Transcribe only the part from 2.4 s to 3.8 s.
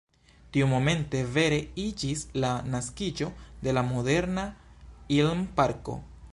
la naskiĝo de